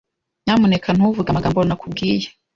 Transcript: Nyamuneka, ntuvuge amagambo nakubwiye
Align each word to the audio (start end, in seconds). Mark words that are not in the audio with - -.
Nyamuneka, 0.43 0.87
ntuvuge 0.97 1.29
amagambo 1.31 1.59
nakubwiye 1.63 2.27